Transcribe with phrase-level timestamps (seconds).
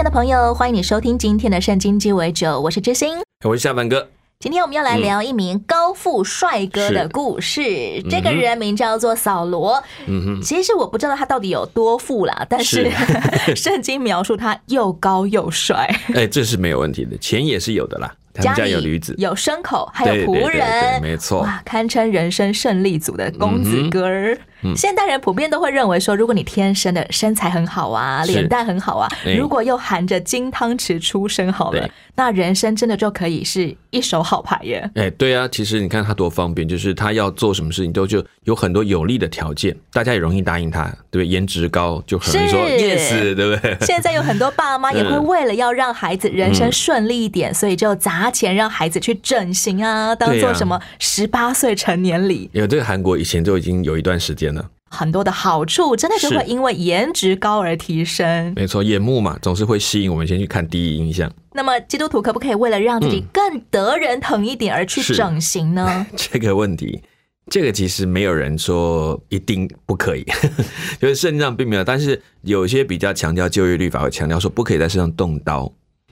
[0.00, 3.18] 亲爱的朋友，欢迎你收听今天的圣经鸡尾酒，我是知心。
[3.44, 4.08] 我是下凡哥。
[4.38, 8.02] 今天我们要来聊一名高富帅哥的故事。
[8.08, 9.74] 这个人名叫做扫罗。
[10.06, 12.90] 嗯哼，其实我不知道他到底有多富啦，但是
[13.54, 18.10] 圣经描述他又高又帅，哎，这是没有问题的，钱也是有的啦。
[18.32, 24.32] 他们家有驴子，有牲口，还有仆对对对对人，没错哇，堪称人生胜利组的公子哥儿。
[24.32, 24.38] 嗯
[24.76, 34.90] 现代人普遍都会认为说，如果你天生的身材很好啊，脸蛋很好啊，哎如果又含着金汤匙出生好了，那人生真的就可以是一手好牌耶。
[34.94, 41.26] 哎，对啊，其实你看他多方便，就是他要做什么事情都就有很多有利的条件，大家也容易答应他，对不对？
[41.26, 43.32] 颜值高就很容易说是。
[43.32, 43.76] yes，对不对？
[43.86, 45.30] 现在有很多爸妈也会嗯。
[45.30, 58.52] 为了要让孩子人生顺利一点，所以就砸钱让孩子去整形啊，当做什么十八岁成年礼，有这个韩国以前就已经有一段时间了，很多的好处，真的就会因为颜值高而提升。
[58.56, 61.30] 没错，眼目嘛总是会吸引我们先去看第一印象。
[61.52, 66.06] 那么基督徒可不可以为了让自己更得人疼一点而去整形呢？
[66.16, 67.02] 这个问题，
[67.48, 70.24] 这个其实没有人说一定不可以，
[71.00, 75.62] 就是圣经上并没有，但是有些比较强调就业律法会强调说不可以在身上动刀，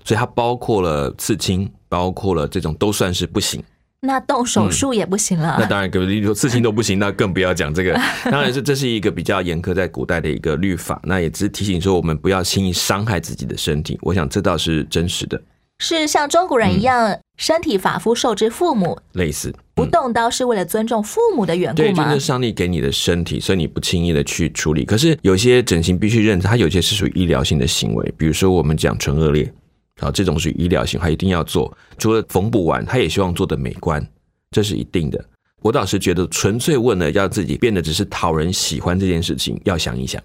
[0.05, 3.63] 所以它包括了刺青，包括了这种都算是不行。
[4.01, 5.57] 那动手术也不行了。
[5.59, 7.93] 那当然，比如说刺青都不行，那更不要讲这个。
[8.31, 13.99] 当然是这是一个比较严苛在古代的一个律法，那也只是提醒说我们不要轻易伤害自己的身体。
[14.03, 15.41] 我想这倒是真实的，
[15.81, 19.53] 是像中国人一样，身体发肤受之父母，类似。
[19.75, 22.21] 不动刀是为了尊重父母的缘故吗对，就是？
[22.21, 24.85] 上帝给你的身体，所以你不轻易的去处理。
[24.85, 29.53] 可是有些整形必须认知，它有些是属于医疗性的行为，比如说我们讲唇腭裂，
[30.01, 31.77] 好，这种属于医疗型，他一定要做。
[31.99, 34.07] 除了缝补完，他也希望做的美观，
[34.51, 35.25] 这是一定的。
[35.61, 40.23] 我倒是觉得，纯粹为了要自己变得只是讨人喜欢这件事情，要想一想。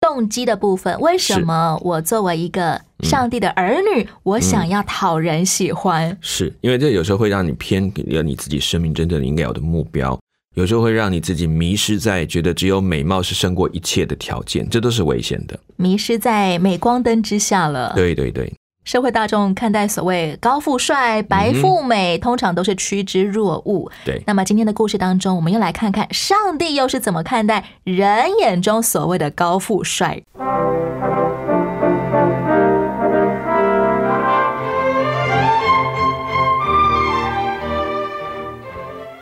[0.00, 6.16] 动机的部分，为什么我作为一个上帝的儿女，我想要讨人喜欢？
[6.20, 10.16] 是因为这有时候会让你偏离了你自己生命真正应该有的目标，
[10.54, 15.58] 有时候会让你自己迷失在觉得只有美貌是胜过一切的条件，这都是危险的。
[15.76, 17.92] 迷失在镁光灯之下了。
[17.96, 18.52] 对对对，
[18.86, 23.90] 社会大众看待所谓高富帅、白富美，通常都是趋之若鹜。
[24.04, 30.22] 对那么今天的故事当中，我们又来看看上帝又是怎么看待人眼中所谓的高富帅。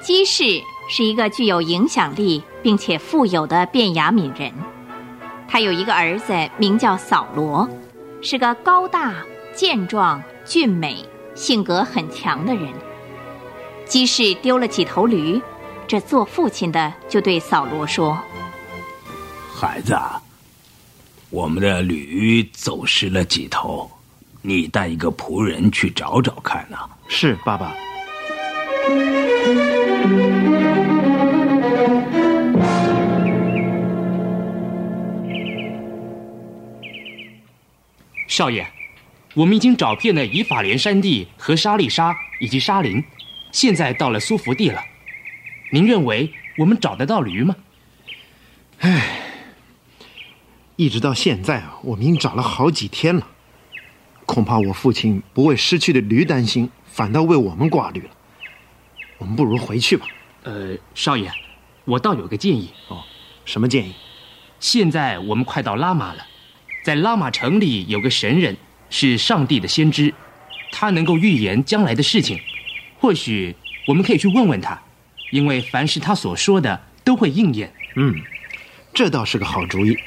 [0.02, 0.44] 基士
[0.90, 4.52] 是一个具有影响力并且富有的变雅悯人，
[5.48, 7.66] 他有一个儿子名叫扫罗，
[8.20, 9.14] 是个高大、
[9.54, 11.04] 健壮、俊美、
[11.34, 12.72] 性格很强的人。
[13.86, 15.40] 即使丢了几头驴，
[15.86, 18.18] 这做父亲的就对扫罗说
[19.54, 20.20] 孩子啊，
[21.30, 23.90] 我们的驴走失了几头，
[24.42, 27.74] 你带一个仆人去找找看呐、是爸爸。
[38.26, 38.66] 少爷，
[39.34, 43.02] 我们已经找遍了以法莲山地和沙利沙以及沙林，
[43.50, 44.80] 现在到了苏福地了。
[45.72, 47.56] 您认为我们找得到驴吗？
[48.78, 49.20] 唉
[50.76, 53.26] 一直到现在啊，我们已经找了好几天了，
[54.24, 58.10] 恐怕我父亲不为失去的驴担心，反倒为我们挂虑了。
[59.18, 60.06] 我们不如回去吧。
[60.42, 61.30] 呃，少爷，
[61.84, 63.02] 我倒有个建议哦。
[63.44, 63.94] 什么建议？
[64.60, 66.26] 现在我们快到拉玛了，
[66.84, 68.56] 在拉玛城里有个神人，
[68.96, 70.14] 是上帝的先知，
[70.70, 72.38] 他能够预言将来的事情。
[73.00, 73.52] 或许
[73.88, 74.80] 我们可以去问问他，
[75.32, 77.68] 因为凡是他所说的都会应验。
[77.96, 78.14] 嗯，
[78.94, 79.98] 这倒是个好主意。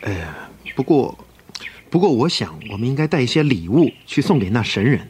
[0.00, 0.10] 呃，
[0.74, 1.14] 不过，
[1.90, 5.06] 不过，我想我们应该带一些礼物去送给那神人。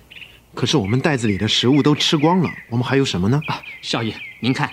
[0.52, 3.40] 可是我们袋子里的食物都吃光了，我们还有什么呢？
[3.46, 4.68] 啊，少爷，您看，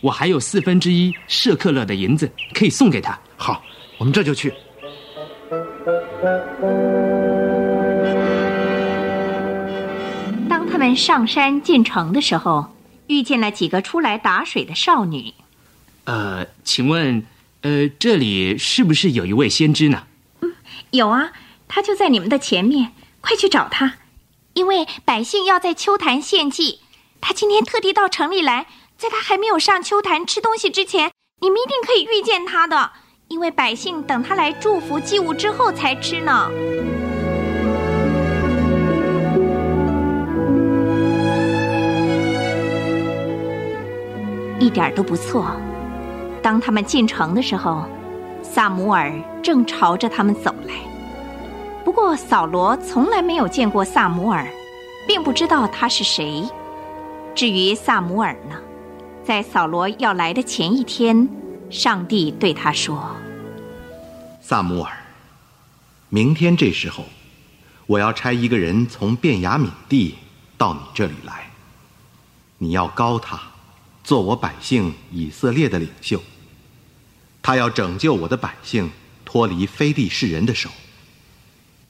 [0.00, 3.16] 我还有四分之一舍克勒的银子可以送给他。
[3.36, 3.64] 好，
[3.96, 4.52] 我们这就去。
[10.84, 12.76] 们上山进城的时候，
[13.06, 15.32] 遇见了几个出来打水的少女。
[16.04, 17.24] 呃，请问，
[17.62, 20.02] 呃，这里是不是有一位先知呢？
[20.42, 20.52] 嗯
[20.90, 21.32] 有啊，
[21.68, 22.92] 他就在你们的前面，
[23.22, 23.94] 快去找他，
[24.52, 26.80] 因为百姓要在秋坛献祭。
[27.22, 28.66] 他今天特地到城里来，
[28.98, 31.10] 在他还没有上秋坛吃东西之前，
[31.40, 32.92] 你们一定可以遇见他的，
[33.28, 36.50] 因为百姓等他来祝福祭物之后才吃呢。
[44.64, 45.54] 一点都不错。
[46.42, 47.86] 当他们进城的时候，
[48.42, 49.12] 萨姆尔
[49.42, 50.74] 正朝着他们走来。
[51.84, 54.46] 不过扫罗从来没有见过萨姆尔，
[55.06, 56.42] 并不知道他是谁。
[57.34, 58.56] 至于萨姆尔呢，
[59.22, 61.28] 在扫罗要来的前一天，
[61.68, 63.14] 上帝对他说
[64.40, 64.92] ：“萨姆尔，
[66.08, 67.04] 明天这时候，
[67.86, 70.14] 我要差一个人从便雅悯地
[70.56, 71.50] 到你这里来。
[72.56, 73.38] 你要高他。”
[74.04, 76.22] 做我百姓以色列的领袖，
[77.42, 78.90] 他要拯救我的百姓
[79.24, 80.68] 脱离非利士人的手。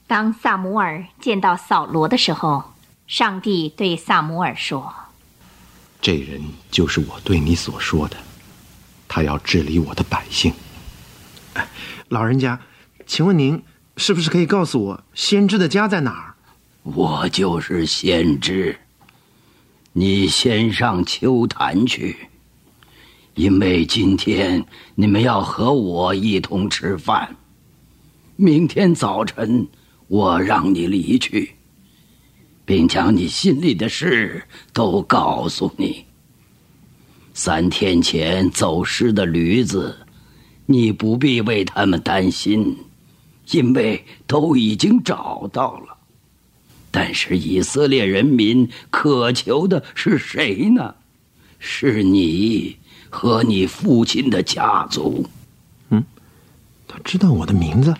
[0.07, 2.73] 当萨姆尔见到扫罗的时候，
[3.05, 4.93] 上帝对萨姆尔说
[6.01, 6.41] ：“这人
[6.71, 8.15] 就是我对你所说的，
[9.09, 10.53] 他要治理我的百姓。
[12.07, 12.61] ”老人家，
[13.05, 13.61] 请问您
[13.97, 16.35] 是不是可以告诉我先知的家在哪儿？
[16.83, 18.79] 我就是先知。
[19.97, 22.17] 你先上秋坛去，
[23.33, 24.61] 因为今天
[24.93, 27.33] 你们要和我一同吃饭。
[28.35, 29.65] 明天早晨
[30.09, 31.55] 我让你离去，
[32.65, 34.43] 并将你心里的事
[34.73, 36.03] 都告诉你。
[37.33, 39.97] 三天前走失的驴子，
[40.65, 42.75] 你不必为他们担心，
[43.51, 45.94] 因为都已经找到了。
[46.95, 50.95] 但是以色列人民渴求的是谁呢？
[51.59, 52.77] 是你
[53.09, 55.27] 和你父亲的家族。
[55.89, 56.01] 嗯，
[56.87, 57.93] 他知道我的名字。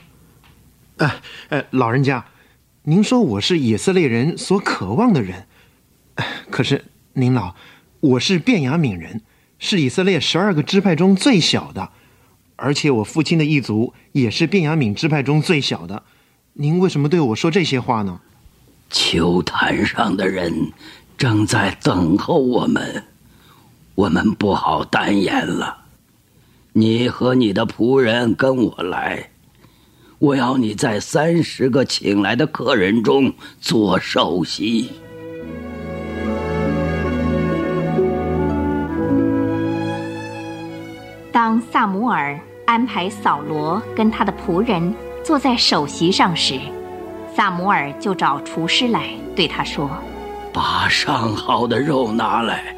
[0.96, 1.14] 哎
[1.50, 2.26] 哎，老人家，
[2.84, 5.46] 您说我是以色列人所渴望的人，
[6.50, 7.54] 可是您老，
[8.00, 9.22] 我是便雅悯人，
[9.60, 11.90] 是以色列十二个支派中最小的，
[12.56, 16.04] 而且我父亲的一族也是便雅悯支派中最小的。
[16.54, 18.22] 您为什么对我说这些话呢？
[18.90, 20.72] 秋坛上的人
[21.18, 23.04] 正在等候我们，
[23.96, 25.78] 我们不好单言了。
[26.74, 29.30] 你和你的仆人跟我来，
[30.20, 34.92] 我要你在三十个请来的客人中做首席。
[41.32, 44.94] 当萨姆尔安排扫罗跟他的仆人
[45.24, 46.60] 坐在首席上时。
[47.36, 49.90] 萨姆尔就找厨师来，对他说
[50.54, 52.74] ：“把上好的肉拿来，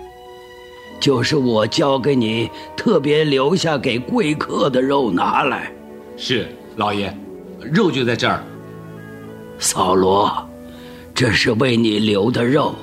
[0.99, 5.71] 就是我交给你特别留下给贵客的肉拿来。”
[6.17, 7.15] 是老爷，
[7.59, 8.43] 肉就在这儿。
[9.59, 10.31] 扫罗，
[11.13, 12.73] 这是为你留的肉，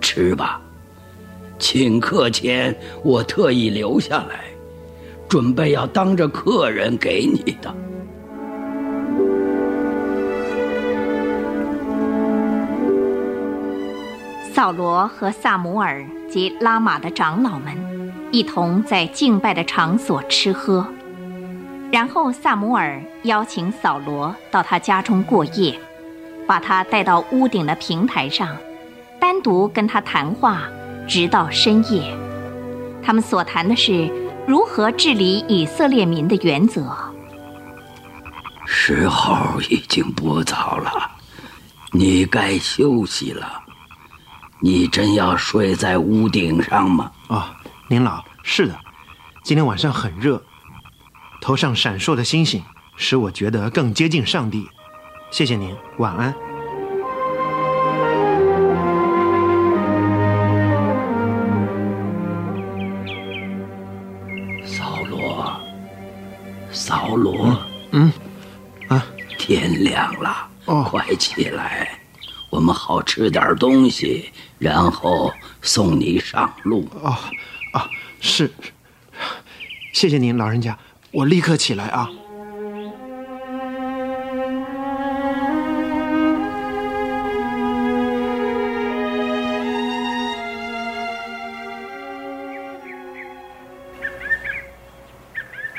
[0.00, 0.60] 吃吧。
[1.58, 2.72] 请客前
[3.02, 4.44] 我特意留下来，
[5.28, 7.74] 准备要当着客人给你的。
[14.54, 20.86] 扫罗和萨姆尔及拉玛的长老们一同在敬拜的场所吃喝，
[21.90, 25.74] 然后萨姆尔邀请扫罗到他家中过夜，
[26.46, 28.54] 把他带到屋顶的平台上，
[29.18, 30.64] 单独跟他谈话，
[31.08, 32.14] 直到深夜。
[33.02, 34.10] 他们所谈的是
[34.46, 36.94] 如何治理以色列民的原则。
[38.66, 41.10] 时候已经不早了，
[41.92, 43.62] 你该休息了。
[44.64, 47.10] 你真要睡在屋顶上吗？
[47.26, 47.44] 哦，
[47.88, 48.78] 您老是的，
[49.42, 50.40] 今天晚上很热，
[51.40, 52.62] 头上闪烁的星星
[52.96, 54.68] 使我觉得更接近上帝。
[55.32, 56.32] 谢谢您，晚安。
[64.64, 65.60] 扫罗，
[66.70, 67.58] 扫罗，
[67.90, 68.12] 嗯，
[68.86, 69.04] 啊，
[69.40, 71.98] 天亮了，哦，快起来。
[72.50, 74.30] 我们好吃点东西，
[74.62, 76.88] 然后送你上路。
[77.02, 77.18] 哦，
[77.72, 77.90] 啊，
[78.20, 78.48] 是，
[79.92, 80.78] 谢谢您，老人家，
[81.10, 82.08] 我立刻起来啊。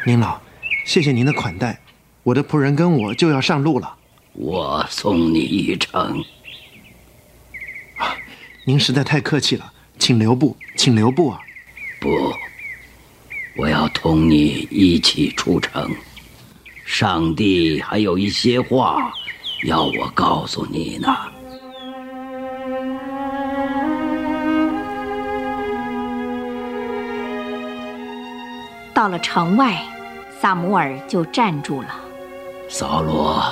[0.06, 0.42] 您老，
[0.86, 1.80] 谢谢您的款待，
[2.24, 3.96] 我的仆人跟我就要上路了。
[4.34, 6.22] 我送你一程。
[8.66, 11.40] 您实在太客气了，请留步，请留步啊！
[12.00, 12.34] 不，
[13.58, 15.92] 我要同你一起出城。
[16.86, 19.12] 上帝还有一些话
[19.66, 21.14] 要我告诉你呢。
[28.94, 29.84] 到了城外，
[30.40, 31.90] 萨姆尔就站住了。
[32.70, 33.44] 扫罗，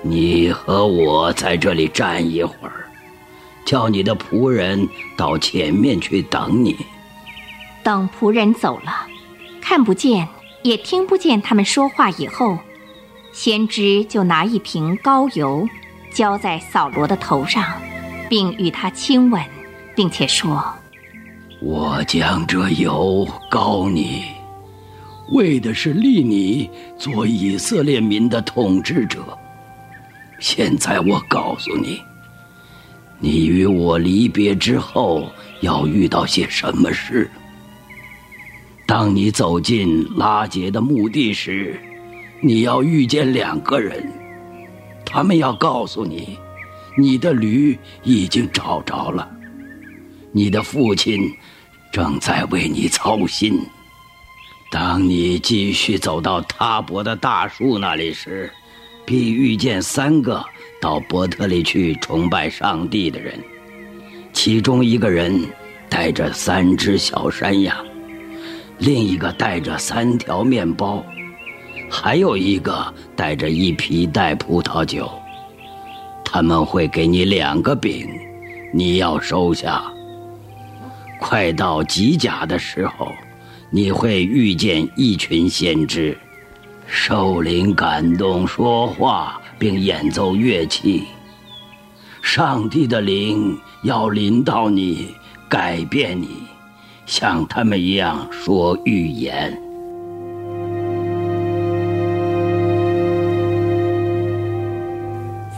[0.00, 2.71] 你和我在这里站一会儿，
[3.64, 6.76] 叫你的仆人到前面去等你。
[7.82, 9.06] 等仆人走了，
[9.60, 10.28] 看不见
[10.62, 12.58] 也听不见他们说话以后，
[13.32, 15.68] 先知就拿一瓶膏油
[16.12, 17.64] 浇在扫罗的头上，
[18.28, 19.42] 并与他亲吻，
[19.96, 20.62] 并且说
[21.60, 24.24] ：“我将这油膏你。”
[25.30, 29.20] 为的是立你做以色列民的统治者。
[30.38, 32.02] 现在我告诉你，
[33.24, 37.30] 你与我离别之后要遇到些什么事。
[38.84, 41.80] 当你走进拉杰的墓地时，
[42.40, 44.12] 你要遇见两个人，
[45.06, 46.36] 他们要告诉你，
[46.98, 49.30] 你的驴已经找着了，
[50.32, 51.32] 你的父亲
[51.92, 53.56] 正在为你操心。
[54.72, 58.50] 当你继续走到塔伯的大树那里时，
[59.06, 60.44] 必遇见三个
[60.82, 63.38] 到伯特利去崇拜上帝的人。
[64.32, 65.40] 其中一个人
[65.88, 67.76] 带着三只小山羊，
[68.78, 71.04] 另一个带着三条面包，
[71.88, 75.08] 还有一个带着一皮带葡萄酒。
[76.24, 78.08] 他们会给你两个饼，
[78.72, 79.84] 你要收下。
[81.20, 83.12] 快到吉甲的时候。
[83.74, 86.14] 你会遇见一群先知，
[86.86, 91.04] 受灵感动说话，并演奏乐器。
[92.20, 95.14] 上帝的灵要临到你，
[95.48, 96.48] 改变你，
[97.06, 99.56] 像他们一样说预言。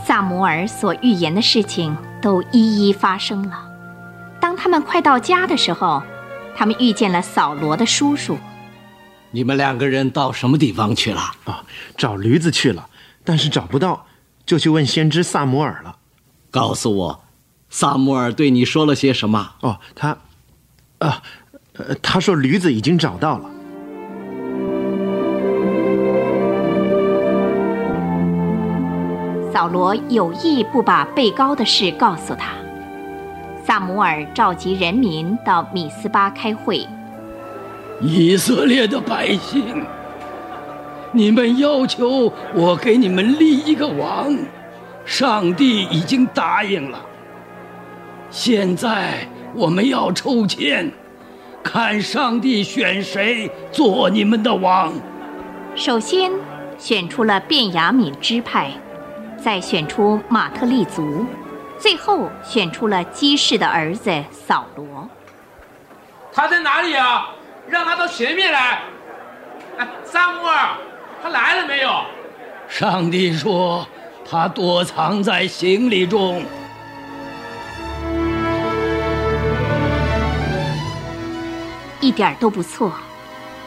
[0.05, 3.67] 萨摩尔所预言的事情都一一发生了。
[4.39, 6.03] 当他们快到家的时候。
[6.57, 8.37] 他们遇见了扫罗的叔叔。
[9.31, 11.19] 你们两个人到什么地方去了？
[11.43, 11.61] 啊，
[11.97, 12.87] 找驴子去了，
[13.25, 14.05] 但是找不到，
[14.45, 15.97] 就去问先知萨摩尔了。
[16.51, 17.23] 告诉我，
[17.69, 19.55] 萨摩尔对你说了些什么？
[19.61, 20.17] 哦，他，
[20.99, 21.21] 啊，
[21.73, 23.49] 呃，他说驴子已经找到了。
[29.51, 32.51] 扫罗有意不把被告的事告诉他。
[33.65, 36.87] 萨姆尔召集人民到米斯巴开会。
[38.01, 39.83] 以色列的百姓，
[41.15, 44.37] 你们要求我给你们立一个王，
[45.05, 46.99] 上帝已经答应了。
[48.29, 50.91] 现在我们要抽签，
[51.63, 54.91] 看上帝选谁做你们的王。
[55.73, 56.29] 首先
[56.77, 58.69] 选出了便雅敏支派，
[59.37, 61.25] 再选出马特利族。
[61.77, 65.09] 最后选出了基士的儿子扫罗。
[66.33, 67.29] 他在哪里啊？
[67.69, 68.81] 让他到前面来。
[69.77, 70.69] 哎，萨姆尔，
[71.25, 72.05] 他来了没有？
[72.69, 73.87] 上帝说
[74.29, 76.45] 他躲藏在行李中。
[81.99, 82.91] 一点都不错，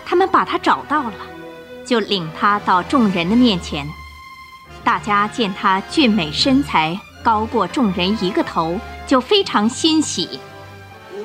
[0.07, 1.15] 他们把他找到了，
[1.85, 3.85] 就领他到众人的面前。
[4.85, 6.97] 大家见他俊美身材。
[7.25, 10.39] 高过众人一个头，就非常欣喜。
[11.11, 11.19] 是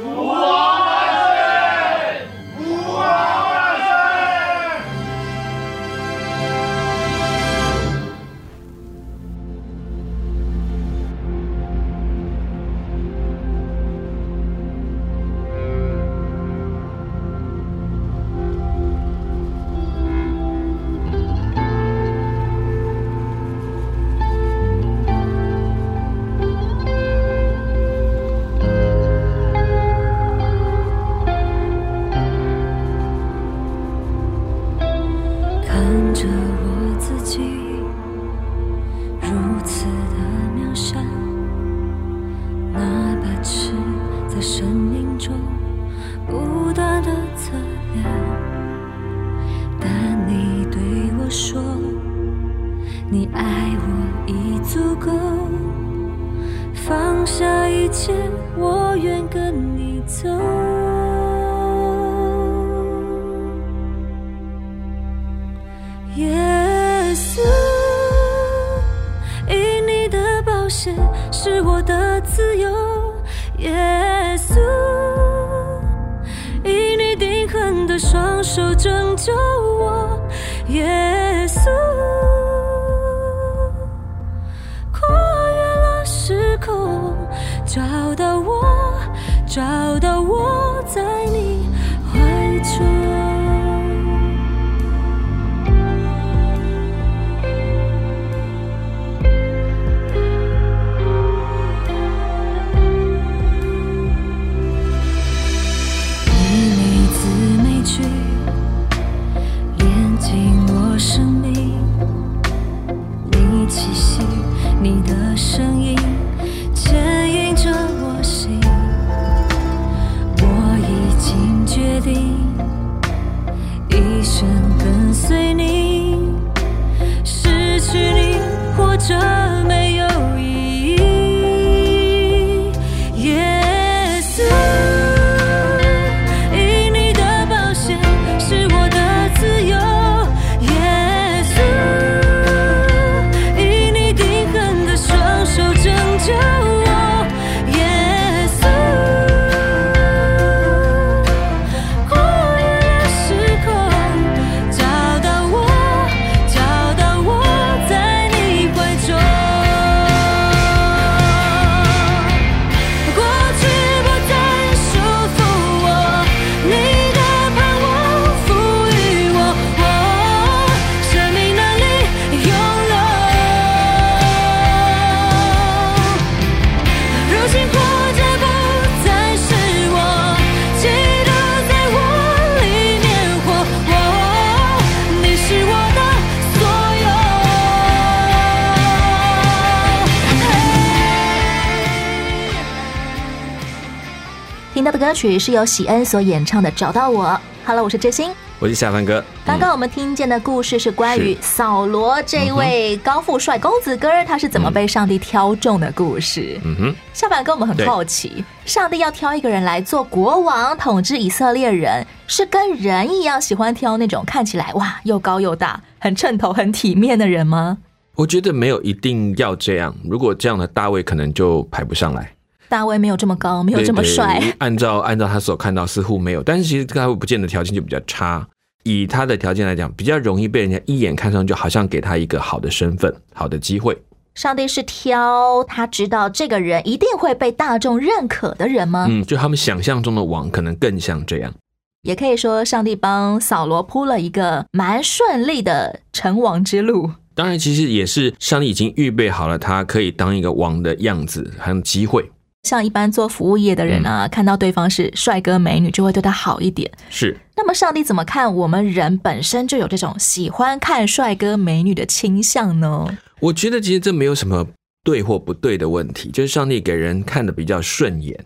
[195.03, 197.25] 歌曲是由喜恩所演唱的《找到我》。
[197.65, 198.31] Hello，我是知心。
[198.57, 199.21] 我是夏凡哥。
[199.45, 206.57] 刚刚我们听见的故事是关于扫罗这位高富帅公子哥儿，他是怎么被上帝挑中的故事。
[206.63, 217.77] 嗯哼，下凡哥我们很好奇，上帝要挑一个人来做国王，统治以色列人，是跟人一样喜欢挑那种看起来哇又高又大、很称头、很体面的人吗？
[218.15, 222.32] 我觉得没有一定要这样，如果这样的大卫可能就排不上来。
[222.73, 224.41] 大卫没有这么高，没有这么帅。
[224.57, 228.47] 按照按照他所看到，似乎没有，但是其实大卫不见得条件就比较差。
[228.81, 233.95] 以他的条件来讲，比较容易被人家一眼看上，就好像给他一个好的身份、好的机会。
[234.33, 239.05] 上帝是挑他知道这个人一定会被大众认可的人吗？
[239.07, 241.53] 嗯，就他们想象中的王，可能更像这样。
[242.01, 247.11] 也可以说，上帝帮扫罗铺了一个蛮顺利的成王之路。
[247.35, 252.27] 当然，其实也是上帝已经预备好了他可以当一个王的样子，还有机会。
[252.63, 256.89] 像一般做服务业的人啊，嗯、看到对方是帅哥美女，就会对他好一点。
[257.09, 257.37] 是。
[257.55, 263.17] 那么上帝怎么看我们人本身就有这种喜欢看帅哥美女的倾向呢？
[263.41, 264.65] 我觉得其实这没有什么
[265.03, 268.45] 对或不对的问题，就是上帝给人看的比较顺眼，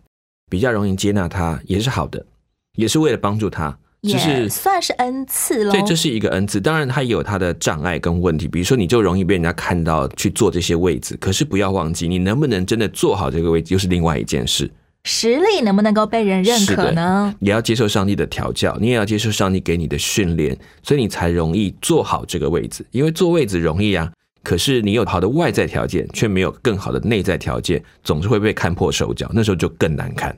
[0.50, 2.26] 比较容易接纳他，也是好的，
[2.76, 3.78] 也是为了帮助他。
[4.08, 5.72] 也算是恩赐喽。
[5.72, 6.62] 对，这是一个恩赐。
[6.62, 8.48] 当然，它也有它的障碍跟问题。
[8.48, 11.18] 比如说，你就容易被人家看到去做这些位置。
[11.20, 14.70] 可是不要忘记，你能不能真的做好这个位置，又是另外一件事。
[15.04, 17.34] 实力能不能够被人认可呢？
[17.40, 22.86] 也要接受上帝的调教，你也要接受上帝给你的训练，所以你才容易做好这个位置。
[22.92, 24.12] 因为坐位置容易啊，
[24.44, 30.36] 可是你有好的外在条件，却没有更好的内在条件，总是会被看破手脚，那时候就更难看。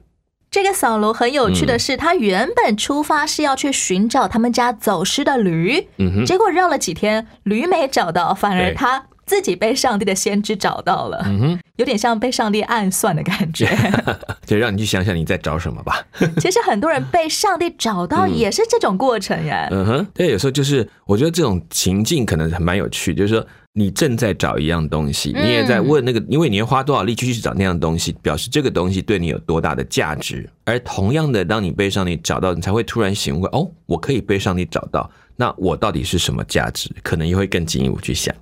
[0.52, 13.70] 这个扫罗很有趣的是，嗯、他原本出发是要去寻找他们家走失的驴，嗯、结果绕了几天，驴没找到，反而他自己被上帝的先知找到了，嗯哼、有点像被上帝暗算的感觉。
[14.48, 16.04] 就让你去想想你在找什么吧。
[16.42, 19.68] 其实很多人被上帝找到也是这种过程呀。
[19.70, 23.46] 嗯哼，对，有时候就是我觉得这种情境可能蛮有趣，就是说。
[23.74, 30.50] 你正在找一样东西，你也在问那个，因为你要花多少力气去找那样东西，表示这个东西对你有多大的价值。
[30.66, 36.90] 而同样的，当你被上帝找到，你才会突然醒悟，哦，我可以被上帝找到，那我到底是什么价值？
[37.04, 38.36] 可能也会更进一步去想。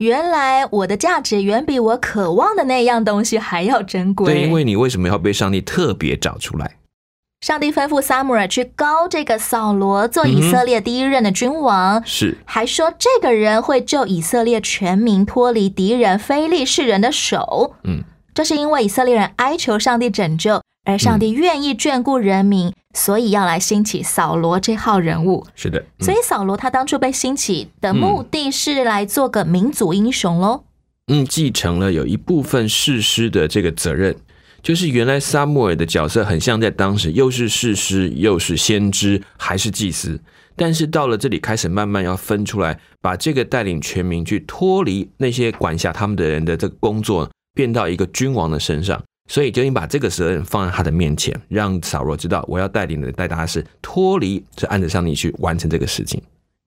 [0.00, 4.32] 原来我的价值远比我渴望的那样东西还要珍贵。
[4.32, 6.76] 对，因为你为什么要被上帝特别找出来？
[7.42, 17.74] 上帝吩咐撒母耳去高这个扫罗做以色列第一任的君王，嗯、是还说这个人会救以色列全民脱离敌人非利士人的手。
[17.84, 18.02] 嗯，
[18.34, 25.46] 这是因为以色列人哀求上帝拯救，而上帝愿意眷顾人民，嗯、所以要来兴起扫罗这号人物。
[25.54, 30.64] 是的，嗯、所以扫罗他当初被兴起的目的是来做个民族英雄喽。
[31.08, 34.16] 嗯，继承了有一部分士师的这个责任。
[34.62, 40.20] 就是原来撒母耳的角色很像在当时又是士师又是先知还是祭司，
[40.54, 56.20] 但是到了这里开始慢慢要分出来，把这个带领全民去脱离那些管辖他们的人的这个工作，变到一个君王的身上，所以就你把这个责任放在他的面前，让扫罗知道我要带领的带大家是脱离，这按着上帝去完成这个事情。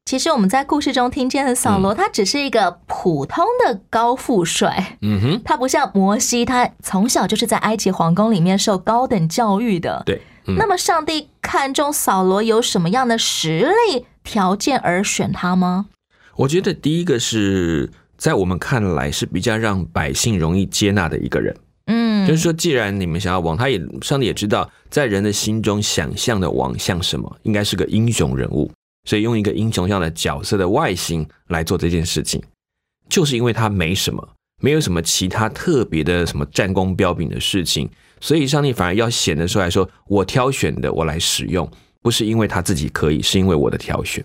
[0.06, 10.02] 其实我们在故事中听见的扫罗，嗯、他只是一个普通的高富帅，嗯哼，他不像摩西，他从小就是在埃及皇宫里面受高等教育的。
[10.06, 15.88] 对，嗯、那么上帝看中扫罗有什么样的实力条件而选他吗？
[16.38, 21.54] 我觉得第一个是在我们看来是比较让百姓容易接纳的一个人，
[22.28, 28.72] 就是说，既然你们想要王，他也上帝也知道，在人的心中想象的王像什么，应该是个英雄人物。
[29.06, 32.42] 所以用一个英雄样的角色的外形来做这件事情，
[33.10, 34.26] 就是因为他没什么，
[34.62, 37.90] 没有什么其他特别的什么战功彪炳的事情，
[38.22, 41.70] 所以上帝反而要显得出来说，我挑选的我来使用，
[42.02, 44.24] 不是因为他自己可以，是因为我的挑选。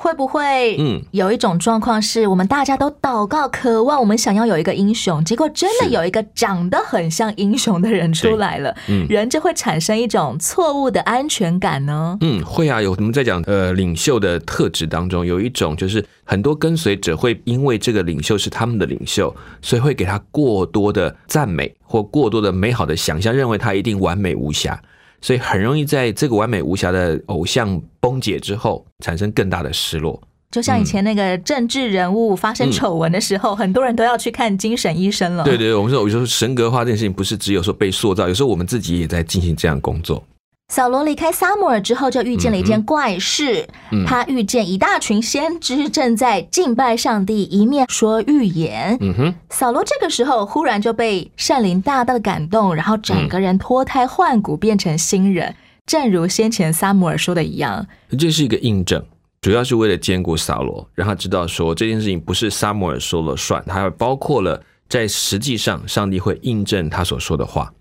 [0.00, 1.02] 会不会，嗯。
[1.10, 9.06] 有一种状况是我们大家都祷告、渴望，我们想要有一个英雄，结果真的有一个长得很像英雄的人出来了，嗯。
[9.08, 12.16] 人就会产生一种错误的安全感呢？
[12.20, 24.80] 嗯，会啊，有我们在讲呃领袖的特质当中，有一种就是很多跟随者会因为这个领袖是他们的领袖，所以会给他过多的赞美或过多的美好的想象，认为他一定完美无瑕，
[25.20, 30.20] 所以很容易在这个完美无瑕的偶像崩解之后，产生更大的失落。
[30.50, 35.44] 就像以前那个政治人物发生嗯丑闻的时候，很多人都要去看精神医生了。
[35.44, 40.24] 对对对，我们说，我说神格化这件事情，不是只有说被塑造，有时候我们自己也在进行这样工作。
[40.70, 43.66] 扫罗离开撒母耳之后，就遇见了一件怪事。
[43.90, 48.96] 嗯他遇见一大群先知正在敬拜上帝，一面说预言。
[49.00, 55.54] 嗯哼，扫罗这个时候忽然就被圣灵大大的感动，然后整个人脱胎换骨，变成新人。
[55.86, 57.86] 正如先前撒母耳说的一样，
[58.18, 59.02] 这是一个印证，
[59.40, 67.72] 主要是为了兼顾扫罗，让他知道说这件事情不是撒母耳说了算，他还包括了在实际上上帝会印证他所说的话，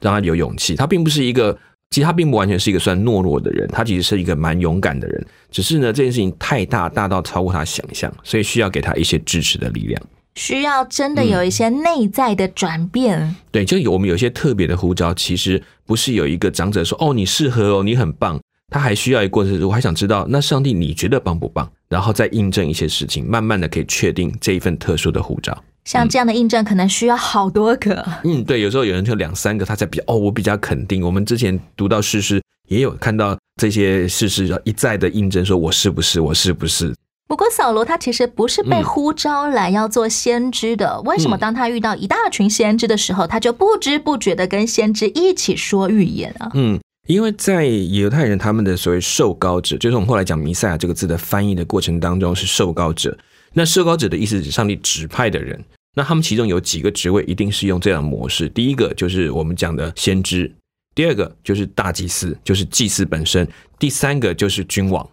[0.00, 0.76] 让他有勇气。
[0.76, 1.58] 他并不是一个，
[1.90, 10.00] 其实他并不完全是一个算懦弱的人，他其实是一个蛮勇敢的人，只是呢这件事情太大，大到超过他想象，所以需要给他一些支持的力量。
[10.36, 13.34] 需要真的有一些内在的转变。
[13.50, 19.60] 对，就有我们有一些特别的呼召，其实不是有一个长者说哦你适合哦你很棒，他还需要一个过程。
[19.66, 21.68] 我还想知道，那上帝你觉得棒不棒？
[21.88, 25.64] 然后再印证一些事情，慢慢的可以确定这一份特殊的护照。
[25.84, 28.04] 像这样的印证，可能需要好多个。
[28.24, 31.02] 嗯，对，有时候有人就两三个，他才比较哦，我比较肯定。
[31.04, 36.94] 我们之前读到事实，也有看到这些事实一再的印证，说我是不是，我是不是？
[37.26, 46.50] 不过扫罗他其实不是被嗯呼召来要做先知的，为什么当他遇到一大群先知的时候，他就不知不觉的跟先知一起说预言啊？
[46.54, 53.16] 嗯，因为在犹太人他们的所谓受膏者，就是我们后来讲弥赛亚这个字的翻译的过程当中是受膏者。
[53.52, 55.62] 那受膏者的意思是上帝指派的人，
[55.94, 58.48] 那他们其中有几个职位一定是用这样的模式。
[58.48, 60.50] 第一个就是我们讲的先知，
[60.94, 63.46] 第二个就是大祭司，就是祭司本身，
[63.78, 65.08] 第三个就是君王。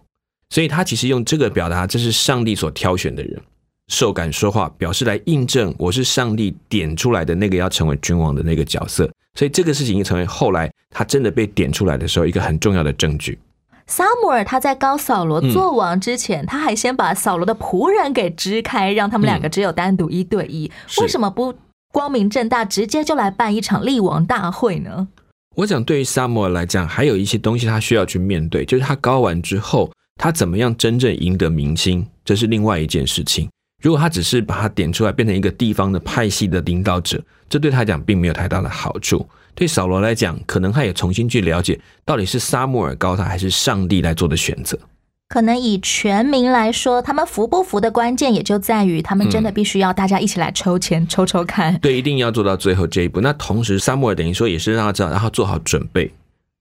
[0.50, 3.38] 所以他其实用这个表达，这是上帝所挑选的人，
[3.88, 9.10] 受感说话，表示来印证我是上帝点出来的那个要成为君王的那个角色。
[9.34, 13.38] 所以这个事情成为后来他真的被点出来的时候一个很重要的证据。
[13.88, 20.70] 撒母耳他在高扫罗嗯做王之前，他还先把扫罗的仆人给支开，让他们两个只有单独一对一。
[20.86, 21.54] 是为什么不
[21.92, 25.08] 光明正大，直接就来办一场立王大会呢？
[25.56, 33.48] 我想对于萨摩尔来讲，还有一些东西他需要去面对，就是他高完之后，他怎么样真正赢得民心，这是另外一件事情。
[33.82, 39.26] 如果他只是把他点出来变成一个地方的派系的领导者，这对他来讲并没有太大的好处。
[39.58, 44.78] 对扫罗来讲，可能他也重新去了解到底是撒母耳高他，还是上帝来做的选择。
[45.28, 51.76] 可能以全民来说，他们服不服的关键也就在于他们真的必须要大家一起来抽签、抽抽看。
[51.80, 53.20] 对，一定要做到最后这一步。
[53.20, 56.08] 那同时，撒母尔等于说也是让他知道，让他做好准备。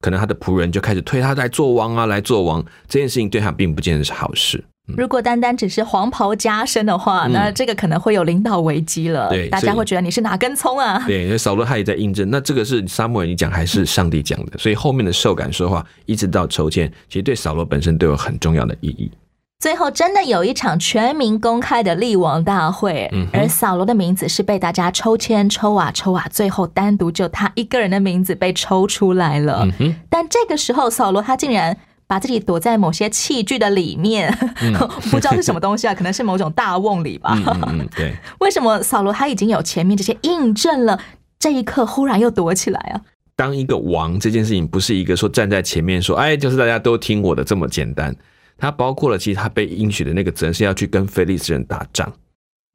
[0.01, 2.65] 可能他的仆人就开始推他来做王啊，来做王。
[2.87, 4.63] 这件事情对他并不见得是好事。
[4.95, 9.29] 如果单单只是黄袍加身的话，嗯那这个可能会有领导危机了。
[9.29, 11.03] 对大家会觉得你是哪根葱啊？
[11.07, 14.57] 对，扫罗他也在印证，那这个是撒母耳你讲还是上帝讲的？
[14.57, 19.11] 所以后面的受感说话，一直到抽签，其实对扫罗本身都有很重要的意义。
[19.59, 29.63] 最后真的有一场全民公开的立王大会，嗯而扫罗的名字是被大家抽签抽啊抽啊，最后单独就他一个人的名字被抽出来了。
[29.65, 31.75] 嗯哼，但这个时候，扫罗他竟然
[32.07, 34.31] 把自己躲在某些器具的里面，
[35.11, 37.33] 不知道是什么东西啊，可能是某种大瓮里吧。
[37.35, 38.15] 嗯嗯嗯，对。
[38.39, 40.99] 为什么扫罗他已经有前面这些印证了，
[41.37, 43.01] 这一刻忽然又躲起来啊？
[43.35, 48.15] 当一个王这件事情，不是一个说站在前面说，哎，就是大家都听我的这么简单。
[48.57, 52.11] 它包括了，其实他被应许的那个责任是要去跟非利士人打仗。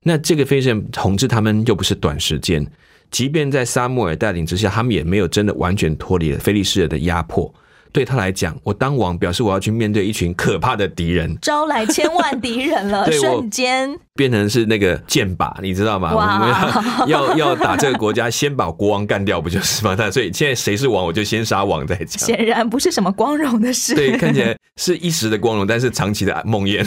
[0.04, 2.64] 那这个非利士人统治他们又不是短时间，
[3.10, 7.52] 即便在撒母耳带领之下，他们也没有真的完全脱离了非利士人的压迫。
[7.92, 16.12] 对他来讲，我当王表示我要去面对一群可怕的敌人，招来千万敌人了， 瞬间变成是那个剑靶，你知道吗？
[16.12, 16.48] 我哇们
[17.06, 19.94] 要要要打这个国家，先把国王干掉，不就是吗？
[19.98, 22.26] 那 所以现在谁是王，我就先杀王再讲。
[22.26, 23.94] 显然不是什么光荣的事。
[23.94, 26.86] 对，看起来是一时的光荣，但是长期的梦魇。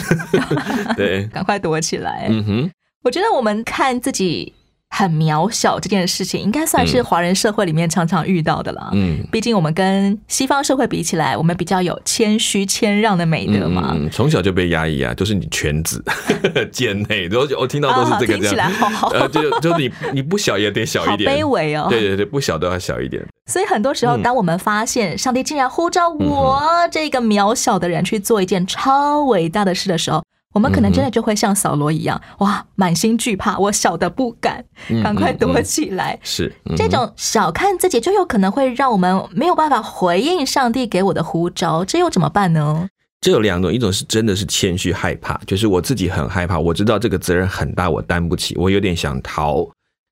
[0.96, 2.26] 对，赶快躲起来。
[2.28, 2.70] 嗯哼，
[3.04, 4.52] 我觉得我们看自己
[4.96, 7.04] 很渺小这件事情，应该算是嗯。
[7.04, 8.88] 华人社会里面常常遇到的啦。
[8.94, 13.92] 嗯，毕竟我们跟西方社会比起来，我们比较有谦虚谦让的美德嘛。
[13.94, 16.02] 嗯，从小就被压抑啊，都是你犬子
[16.72, 21.86] 贱内，然后我听到都是这个啊听起来好好呃，就就你你不小也得小一点，好卑微哦。
[21.90, 24.22] 对对对，不小都要小一点，所以很多时候，嗯。
[24.22, 30.24] 当我们发现上帝竟然呼召我这个渺小的人去做一件超伟大的事的时候，
[30.56, 36.18] 我们可能真的就会像扫罗一样，哇，满心惧怕，我小的不敢，嗯赶快躲起来。
[36.22, 42.88] 是嗯这种小看自己，就有可能会让我们没有办法回应上帝给我的呼召，这又怎么办呢？
[43.20, 49.68] 这有两种，一种是真的是谦虚害怕，就是我自己很害怕，我知道这个责任很大，我担不起，我有点想逃。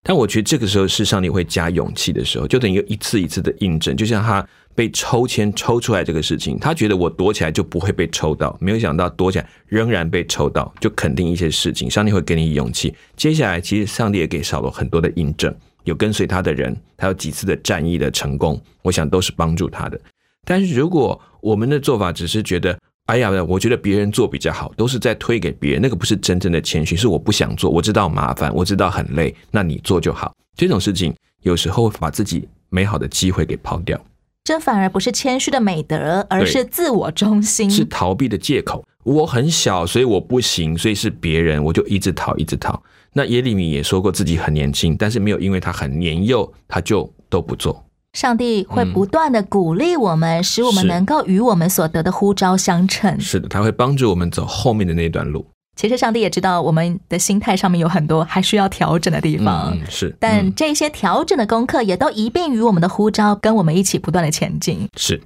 [0.06, 12.94] 但我觉得这个时候是上帝会加勇气的时候，就等于一次一次的印证，就像他被抽签抽出来这个事情，他觉得我躲起来就不会被抽到，没有想到躲起来仍然被抽到，就肯定一些事情，上帝会给你勇气。
[13.16, 20.00] 接下来，其实上帝也给扫罗很多的印证，有跟随他的人，他有几次的战役的成功，我想都是帮助他的。
[20.44, 30.34] 但是如果我们的做法只是觉得，哎呀，我觉得别人做比较好，都是在推给别人，那个不是真正的谦虚，是我不想做，我知道麻烦，我知道很累，那你做就好。
[30.56, 34.02] 这种事情有时候会把自己美好的机会给抛掉，
[34.44, 37.70] 这反而不是谦虚的美德，而是自我中心。
[37.70, 38.86] 是逃避的借口。
[39.02, 42.82] 我很小，所以我不行，所以是别人，我就一直逃，一直逃。
[43.14, 47.82] 那耶利米也说过自己很年轻，但是没有因为他很年幼，他就都不做。
[48.12, 53.18] 上帝会不断的鼓励我们，使我们能够与我们所得的呼召相称。
[53.18, 55.46] 是的，他会帮助我们走后面的那段路。
[55.76, 64.88] 其实上帝也知道我们的心态上面有很多还需要调整的地方，嗯，是，但嗯这些调整的功课也都一并与我们的呼召跟我们一起不断的前进。
[64.96, 65.20] 是。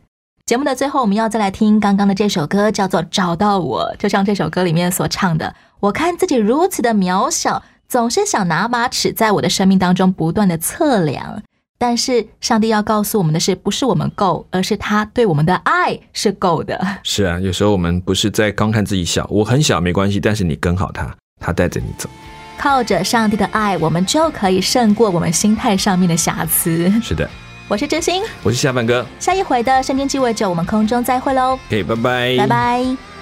[0.46, 3.82] 节目的最后，我们要再来听刚刚的这首歌，叫做《找到我》。
[3.98, 11.42] 就像这首歌里面所唱的：“我看自己如此的渺小，总是想拿把尺在我的生命当中不断的测量。
[11.80, 16.78] 但是上帝要告诉我们的是，不是我们够，而是他对我们的爱是够的。
[17.04, 22.10] 是啊，有时候我们不是在刚看自己小，我很小没关系，但是你跟好他，他带着你走。
[22.58, 26.92] 靠着上帝的爱，我们就可以胜过我们心态上面的瑕疵。
[27.00, 27.30] 是的，
[27.68, 33.17] 我是真心，我是下半哥下一回的圣经鸡尾酒，我们空中再会喽，，OK，拜拜，拜拜。